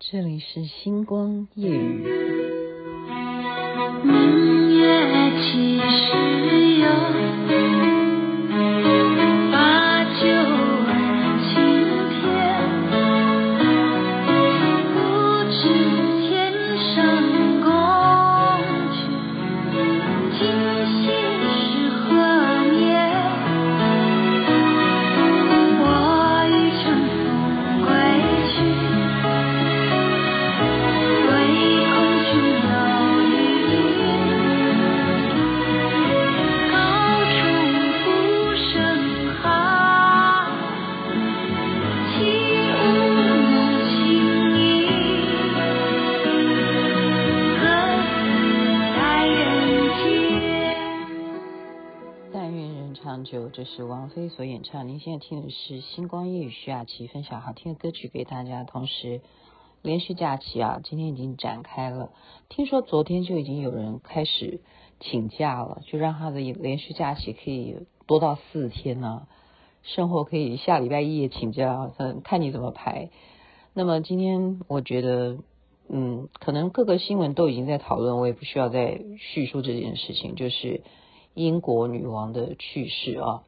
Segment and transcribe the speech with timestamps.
[0.00, 2.04] 这里是星光夜语。
[53.52, 54.88] 这是王菲所演唱。
[54.88, 58.64] 您现在听的是《星光夜雨》，徐雅琪分享好听的歌曲给大家。
[58.64, 59.20] 同时，
[59.82, 62.10] 连续假期啊，今天已经展开了。
[62.48, 64.60] 听说昨天就已经有人开始
[65.00, 69.28] 请假了，就让他的连续假期可以多到四天呢、啊。
[69.82, 71.90] 生活可以下礼拜一也请假，
[72.24, 73.10] 看你怎么排。
[73.74, 75.38] 那么今天我觉得，
[75.88, 80.82] 嗯，可能各个新闻都已经在讨论，我也不需要再叙述这件事情，就是
[81.38, 83.42] 英国女王的去世啊。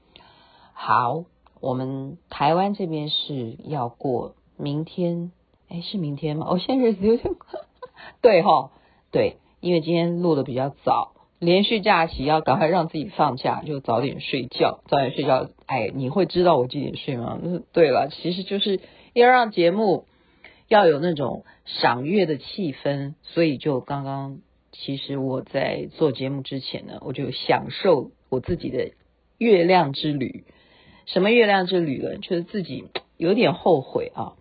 [0.72, 1.24] 好，
[1.60, 5.32] 我们台湾这边是要过明天，
[5.68, 6.46] 哎，是明天吗？
[6.48, 7.34] 我现在日子有点，
[8.22, 8.70] 对哈，
[9.10, 15.48] 对，因为今天录的比较早，连续假期要赶快让自己放假，就早点睡觉，早点睡觉。
[15.66, 17.38] 哎，你会知道我几点睡吗？
[17.42, 18.80] 那对了，其实就是
[19.12, 20.06] 要让节目
[20.68, 24.38] 要有那种赏月的气氛，所以就刚刚，
[24.72, 28.92] 其实我在做节目之前呢，我就享受我自己的
[29.38, 30.44] 月亮之旅。
[31.06, 32.18] 什么月亮之旅呢？
[32.18, 32.84] 就是自己
[33.16, 34.34] 有点后悔啊，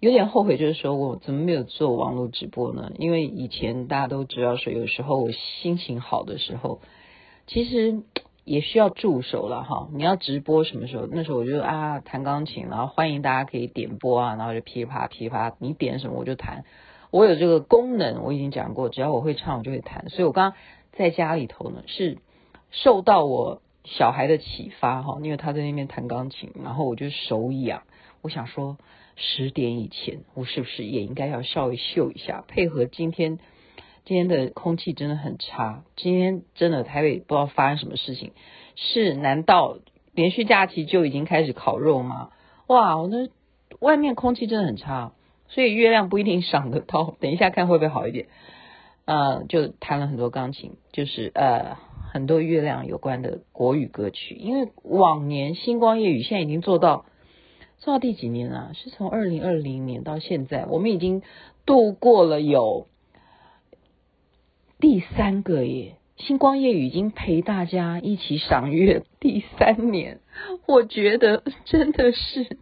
[0.00, 2.92] 有点后悔，就是说我怎么没有做网络直播呢？
[2.98, 6.82] 因为以前大家都知道说，有时候我心情好的时候，
[7.46, 8.02] 其实
[8.44, 9.88] 也需要助手了哈。
[9.94, 11.08] 你要直播什么时候？
[11.10, 16.64] 那时候我就啊弹钢琴，然后欢迎大家可以点播啊，然后就噼啪噼啪，你点什么我就弹。
[17.14, 20.08] 我有这个功能，我已经讲过，只要我会唱，我就会弹。
[20.08, 20.58] 所以我刚刚
[20.92, 22.18] 在家里头呢，是
[22.70, 23.60] 受到我。
[23.86, 27.82] 小孩的启发哈，因为他在那边弹钢琴，然后我就手痒，
[28.22, 28.78] 我想说
[29.14, 33.38] 十点以前，我是不是也应该要稍微秀一下，配合今天
[34.06, 38.32] 今天的空气真的很差，今天真的台北不知道发生什么事情，
[38.74, 39.76] 是难道
[40.14, 42.30] 连续假期就已经开始烤肉吗？
[42.68, 43.28] 哇，我那
[43.80, 45.12] 外面空气真的很差，
[45.48, 48.26] 所以月亮不一定赏得到，等一下看会不会好一点？
[49.04, 51.76] 呃，就弹了很多钢琴，就是呃。
[52.14, 57.06] 很多月亮有关的国语歌曲，因为往年星光夜语现在已经做到
[57.78, 58.70] 做到第几年了？
[58.72, 61.22] 是从二零二零年到现在，我们已经
[61.66, 62.86] 度过了有
[64.78, 65.96] 第三个耶。
[66.16, 70.20] 星光夜语已经陪大家一起赏月第三年，
[70.68, 72.58] 我觉得真的是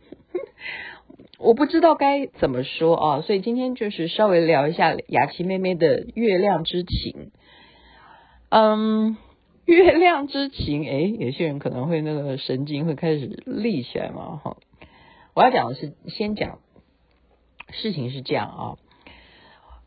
[1.42, 7.30] 我不知道该怎么说啊，所以今天就是稍微聊一下雅琪妹妹的月亮之情，
[8.50, 9.16] 嗯。
[9.64, 14.56] 月亮之情，哎，有些人可能会那个神经会开始立起来嘛，哈。
[15.34, 16.58] 我要讲的是，先讲
[17.70, 18.76] 事情是这样啊，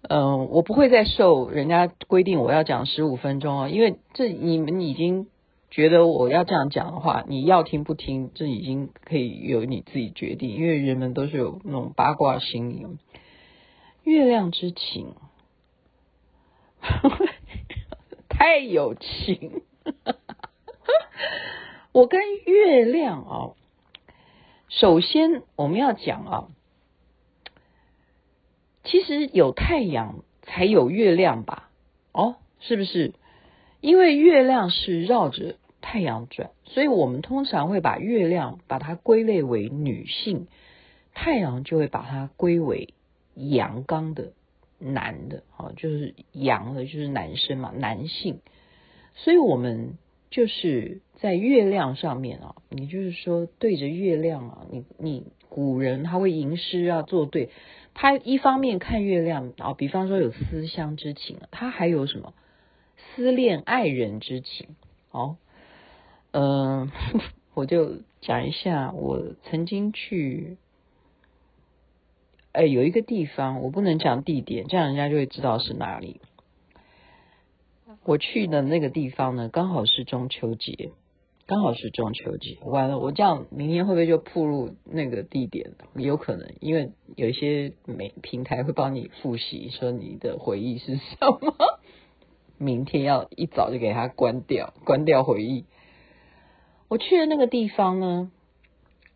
[0.07, 5.27] 嗯，我不会再受人家规定我要讲十五分钟啊，因为这你们已经
[5.70, 12.86] 觉得我要这样讲的话，你要听不听，这已经可以由你自己决定，因为人们都是有那种八卦心理。
[14.03, 15.14] 月亮之情。
[18.30, 19.64] 太有情，
[21.94, 23.56] 我跟月亮啊，
[24.70, 26.47] 首先我们要讲啊，
[28.84, 31.72] 其实有太阳才有月亮吧？
[32.12, 33.14] 哦，是不是？
[33.85, 40.47] 因为月亮是绕着太阳转，所以我们通常会把月亮把它归类为女性，
[41.13, 42.94] 太阳就会把它归为
[43.35, 44.34] 阳刚的。
[44.78, 48.41] 男的啊，就是阳的，就是男生嘛，男性。
[49.14, 49.97] 所以我们
[50.29, 57.49] 就是在月亮上面啊，你就是说对着月亮啊，你你古人他会吟诗啊，作对。
[57.93, 62.34] 他一方面看月亮啊，比方说有思乡之情，他还有什么
[63.16, 64.76] 思恋爱人之情。
[65.12, 65.38] 哦，
[66.32, 66.91] 嗯，
[67.56, 70.58] 我就讲一下，我曾经去。
[72.52, 76.22] 哎，有一个地方我不能讲地点，这样人家就会知道是哪里。
[78.06, 80.91] 我去的那个地方呢，刚好是中秋节，
[81.47, 82.58] 刚好是中秋节。
[82.61, 85.72] 完了，我这样明天会不会就步入那个地点？
[85.96, 91.56] 有可能，因为有一些美平台会帮你复习，说你的回忆是什么。
[92.57, 95.66] 明天要一早就给它关掉，关掉回忆。
[96.87, 98.31] 我去的那个地方呢，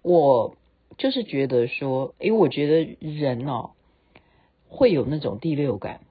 [0.01, 0.55] 我
[0.97, 3.71] 就是觉得说，诶，我觉得人哦
[4.67, 6.01] 会有那种第六感。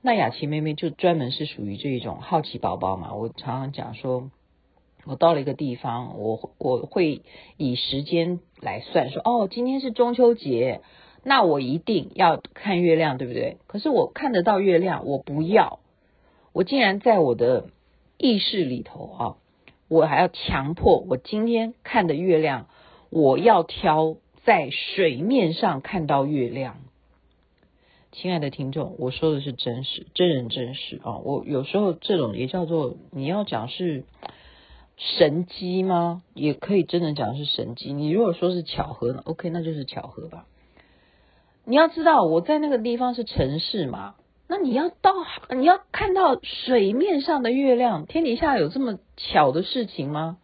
[0.00, 3.14] 那雅琪妹妹就专门是属于这一种好奇宝宝嘛。
[3.14, 4.30] 我常常讲说，
[5.04, 7.22] 我到了一个地方，我我会
[7.56, 10.80] 以时间来算说，哦，今天是中秋节，
[11.22, 13.58] 那我一定要看月亮，对不对？
[13.66, 15.78] 可是我看得到月亮，我不要。
[16.52, 17.70] 我竟然在我的
[18.18, 19.36] 意识里头啊，
[19.88, 22.68] 我还要强迫我今天看的月亮，
[23.10, 26.76] 我要挑在水面上看到月亮。
[28.10, 31.16] 亲爱的听众，我说的是真实，真人真事啊。
[31.16, 34.04] 我有时候这种也叫做你要讲是
[34.98, 36.22] 神机吗？
[36.34, 37.94] 也可以真的讲是神机。
[37.94, 40.46] 你如果说是巧合呢？OK，那就是巧合吧。
[41.64, 44.16] 你要知道我在那个地方是城市嘛。
[44.52, 45.14] 那你要到，
[45.56, 50.36] 你要看到水面上的月亮，天底下有这么巧的事情吗？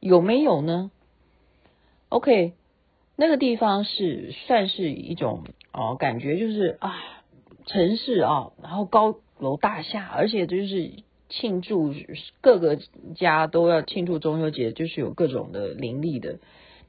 [0.00, 0.90] 有没有呢
[2.08, 2.54] ？OK，
[3.14, 6.96] 那个地方是算是一种哦，感觉就是啊，
[7.66, 10.90] 城市啊，然后高楼大厦，而且就是
[11.28, 11.94] 庆祝
[12.40, 12.78] 各个
[13.16, 16.38] 家都要庆祝中秋节，就是有各种的林立的。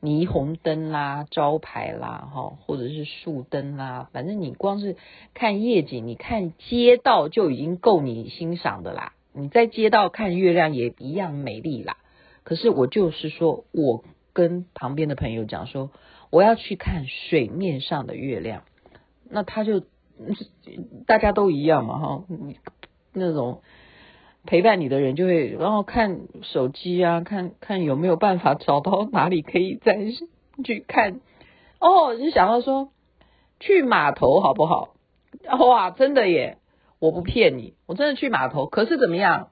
[0.05, 4.97] 霓虹灯啦，招牌啦，哈，或者是树灯啦，反正你光是
[5.33, 9.13] 看夜景，你看街道就已经够你欣赏的啦。
[9.33, 11.97] 你在街道看月亮也一样美丽啦。
[12.43, 15.89] 可是我就是说，我跟旁边的朋友讲说，
[16.29, 18.61] 我要去看水面上的月亮，
[19.27, 19.81] 那他就
[21.07, 22.23] 大家都一样嘛，哈，
[23.11, 23.61] 那种。
[24.45, 29.97] 陪伴你的人就会，然后看手机啊，看看有没有办法找到哪里可以再
[30.63, 31.19] 去看。
[31.79, 32.89] 哦，就想到说
[33.59, 34.95] 去码头好不好？
[35.59, 36.57] 哇，真的耶！
[36.99, 38.67] 我不骗你，我真的去码头。
[38.67, 39.49] 可是怎么样？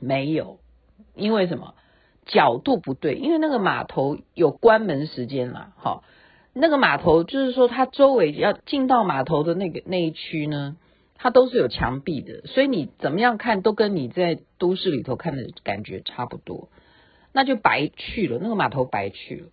[0.00, 0.58] 没有，
[1.14, 1.74] 因为什么？
[2.24, 3.14] 角度不对。
[3.14, 5.72] 因为那个码头有关门时间啦。
[5.76, 6.02] 好，
[6.54, 10.76] 那个码头就是说，它周围要进到码头的那个那一区呢。
[11.18, 16.68] 它都是有墙壁的，所以你怎么样看都跟你在都市里头看的感觉差不多，
[17.32, 19.46] 那就白去了，那个码头白去了。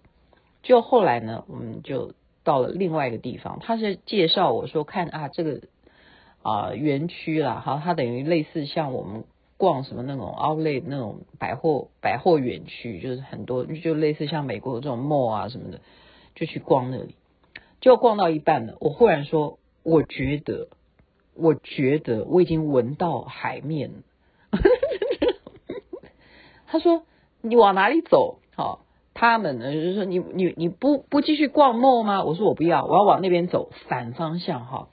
[0.62, 2.13] 就后来呢，我们就
[2.44, 5.62] 到了另外一个地方，他是介绍我说看啊这个
[6.42, 9.24] 啊园区啦，好，它等于类似像我们
[9.57, 15.80] 逛什么那种 outlet 那种百货百货园区，就是很多就类似像美国的这种 mall 啊什么的，
[16.36, 17.15] 就去逛那里，
[17.81, 20.68] 就逛到一半了，我忽然说，我觉得。
[21.36, 23.96] 我觉得我已经闻到海面了。
[26.68, 27.04] 他说
[27.42, 34.90] ：“你往哪里走？”好，他们呢就是说：“你你你不不继续逛墓吗？”我说：“我不要，我要往那边走，反方向。”哈，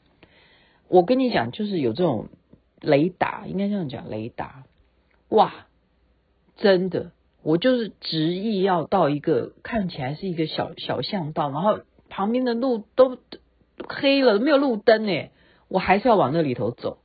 [0.88, 2.28] 我跟你讲，就是有这种
[2.80, 4.64] 雷达，应该这样讲，雷达。
[5.28, 5.66] 哇，
[6.56, 13.18] 真的，我就是执意要到一个看起来是一个小小巷道，然后旁边的路都
[13.88, 15.30] 黑了，没有路灯哎。
[15.70, 16.98] 我还是要往那里头走，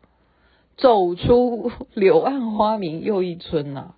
[0.75, 3.94] 走出 柳暗花明又一村呐、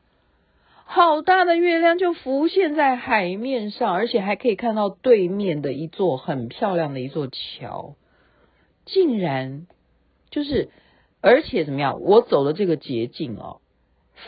[0.85, 7.95] 好大的月亮就浮现在海面上，而且还可以看到对面的一座很漂亮的一座桥，
[8.85, 9.67] 竟然
[10.29, 10.69] 就是，
[11.21, 11.99] 而且怎么样？
[12.01, 13.61] 我走的这个捷径哦，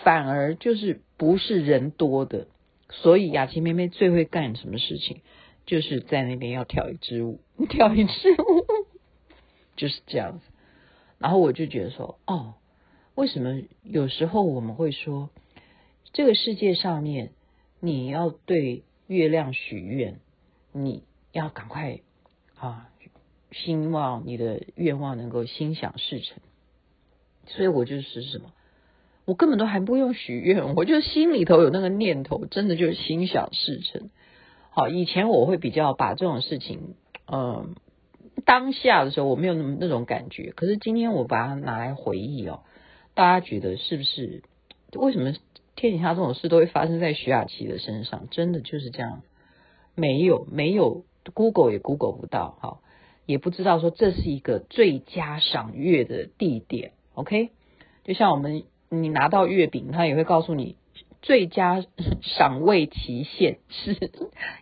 [0.03, 2.47] 反而就是不是人多的，
[2.89, 5.21] 所以雅琪妹妹最会干什么事情？
[5.65, 8.65] 就是在那边要跳一支舞，跳一支舞。
[9.79, 10.45] 就是这样子，
[11.19, 12.55] 然后我就觉得说，哦，
[13.15, 15.29] 为什么有时候我们会说，
[16.11, 17.31] 这个世界上面
[17.79, 20.19] 你要对月亮许愿，
[20.73, 22.01] 你要赶快
[22.57, 22.89] 啊，
[23.51, 26.39] 希望你的愿望能够心想事成。
[27.47, 28.51] 所以我就是什么，
[29.23, 34.09] 我根本都还不用许愿，我就心里头有那个念头，真的就是心想事成。
[34.71, 36.95] 好，以前我会比较把这种事情，
[37.31, 37.75] 嗯。
[38.49, 42.61] 当下的时候我没有那么那种感觉，可是今天我把它拿来回忆哦，
[43.13, 44.41] 大家觉得是不是？
[44.93, 45.33] 为什么
[45.75, 48.27] 天底下这种事都会发生在徐雅琪的身上？
[48.31, 49.21] 真的就是这样，
[49.93, 51.03] 没有没有
[51.35, 52.79] ，Google 也 Google 不到，哈，
[53.27, 56.93] 也不知道说这是一个最佳赏月的地点。
[57.13, 57.51] OK，
[58.03, 60.75] 就像我们你拿到月饼，他也会告诉你
[61.21, 61.85] 最佳
[62.23, 64.11] 赏味期限是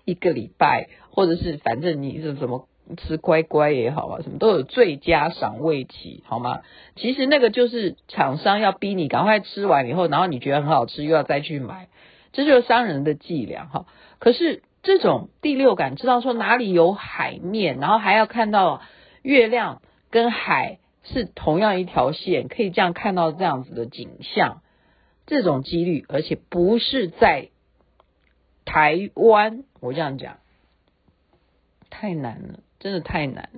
[0.03, 2.67] 一个礼拜，或者是反正你是怎么。
[2.96, 6.62] 吃乖乖也好啊，什么都有最佳赏味期，好吗？
[6.96, 11.89] 其实那个就是厂商要逼你赶快吃完以后，然后你觉得很好吃，又要再去买，
[12.32, 13.86] 这就是商人的伎俩哈。
[14.20, 18.82] 可是这种第六感，知道说哪里有海面，然后还要看到
[19.22, 24.62] 月亮跟海是同样一条线，可以这样看到这样子的景象，
[25.25, 27.50] 这种几率，而且不是在
[28.65, 30.38] 台湾，我这样讲，
[31.89, 33.50] 太难了，真的太难。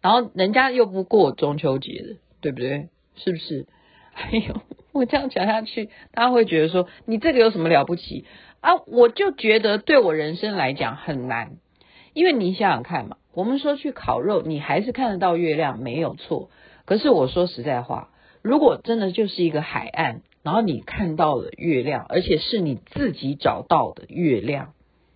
[0.00, 2.88] 然后人家又不过中秋节的，对不对？
[3.14, 3.66] 是不是？
[4.14, 4.60] 哎呦，
[4.92, 8.26] 我这样讲下去，大家会觉得说你这个有什么了不起
[8.60, 8.76] 啊？
[8.86, 11.56] 我就觉得对我人生来讲很难，
[12.12, 16.50] 因为你想想看嘛，我们说去烤肉，你还是看得到月亮，没有错。
[16.84, 18.10] 可是我说实在话，
[18.42, 24.74] 如果真的就是一个海岸，然后你看到了月亮，而且是你自己找到的月亮，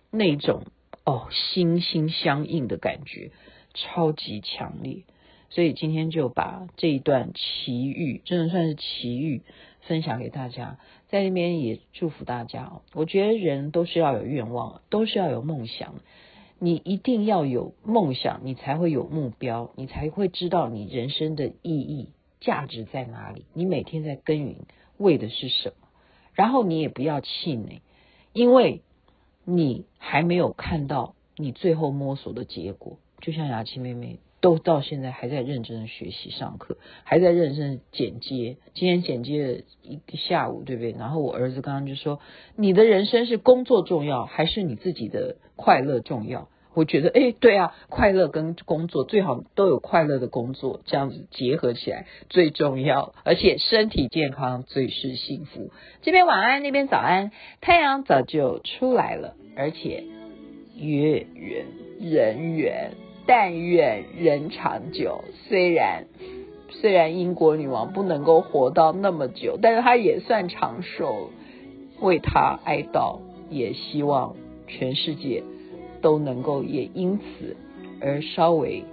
[0.09, 0.63] 那种
[1.07, 3.31] 哦，心心相印的感觉，
[3.73, 5.03] 超级强烈。
[5.49, 9.41] 所以今天就把这一段奇遇，真的算是奇遇，
[9.79, 10.77] 分享给大家。
[11.07, 12.81] 在那边也祝福大家。
[12.93, 15.95] 我觉得人都是要有愿望，都是要有梦想。
[16.59, 22.09] 你一定要有梦想，你才会有目标，你才会知道你人生的意义、
[22.41, 23.45] 价值在哪里。
[23.53, 24.57] 你每天在耕耘，
[24.97, 25.87] 为的是什么？
[26.33, 27.81] 然后你也不要气馁，
[28.33, 28.81] 因为
[29.49, 32.97] 你还没有看到你最后摸索的结果。
[33.21, 34.19] 就像雅琪妹妹。
[34.39, 38.57] 都到现在还在认真的学习上课，还在认真剪接。
[38.75, 40.91] 今天剪接了一个下午，对不对？
[40.91, 42.19] 然后我儿子刚刚就说
[42.55, 55.71] ：“你的人生是工作重要，还是你自己的快乐重要？”我觉得，哎，对啊，快乐跟工作最好都有快乐的工作，这样子结合起来最重要，而且身体健康最是幸福。
[56.03, 57.31] 这边晚安，那边早安，
[57.61, 60.03] 太阳早就出来了，而且
[60.75, 61.65] 月圆
[61.99, 62.91] 人圆。
[63.25, 65.23] 但愿人长久。
[65.49, 66.05] 虽然
[66.69, 71.31] 虽然英国女王不能够活到那么久，但是她也算长寿。
[71.99, 73.19] 为她哀悼，
[73.49, 74.35] 也希望
[74.67, 75.43] 全世界
[76.01, 77.55] 都能够也因此
[78.01, 78.83] 而稍微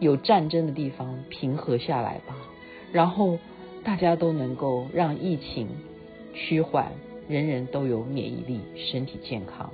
[0.00, 2.36] 有战争的地方平和下来吧。
[2.92, 3.38] 然后
[3.84, 5.68] 大家都能够让疫情
[6.34, 6.92] 趋缓，
[7.28, 9.70] 人人都有免疫力，身体健康。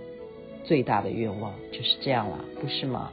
[0.64, 3.10] 最大的愿望就是这样了，不是吗？